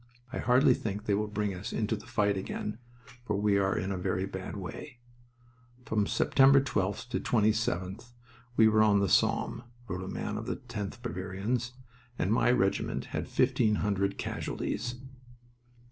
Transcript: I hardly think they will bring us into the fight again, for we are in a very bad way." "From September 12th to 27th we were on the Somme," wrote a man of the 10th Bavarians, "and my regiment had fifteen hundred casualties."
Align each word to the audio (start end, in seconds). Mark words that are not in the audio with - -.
I 0.33 0.39
hardly 0.39 0.73
think 0.73 1.05
they 1.05 1.13
will 1.13 1.27
bring 1.27 1.53
us 1.53 1.71
into 1.71 1.95
the 1.95 2.07
fight 2.07 2.35
again, 2.35 2.79
for 3.23 3.35
we 3.39 3.59
are 3.59 3.77
in 3.77 3.91
a 3.91 3.99
very 3.99 4.25
bad 4.25 4.57
way." 4.57 4.97
"From 5.85 6.07
September 6.07 6.59
12th 6.59 7.07
to 7.09 7.19
27th 7.19 8.11
we 8.57 8.67
were 8.67 8.81
on 8.81 8.99
the 8.99 9.07
Somme," 9.07 9.61
wrote 9.87 10.03
a 10.03 10.07
man 10.07 10.37
of 10.39 10.47
the 10.47 10.55
10th 10.57 11.03
Bavarians, 11.03 11.73
"and 12.17 12.33
my 12.33 12.49
regiment 12.49 13.05
had 13.13 13.27
fifteen 13.27 13.75
hundred 13.85 14.17
casualties." 14.17 14.95